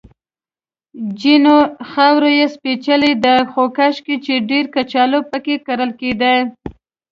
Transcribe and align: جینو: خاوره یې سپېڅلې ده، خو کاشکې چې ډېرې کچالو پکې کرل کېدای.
جینو: 1.19 1.57
خاوره 1.89 2.31
یې 2.39 2.45
سپېڅلې 2.55 3.13
ده، 3.23 3.35
خو 3.51 3.63
کاشکې 3.77 4.15
چې 4.25 4.33
ډېرې 4.49 4.71
کچالو 4.75 5.19
پکې 5.29 5.55
کرل 5.65 5.91
کېدای. 5.99 6.39